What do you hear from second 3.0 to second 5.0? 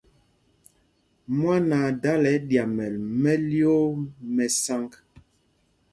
mɛ́lyōō mɛ́ sǎŋg.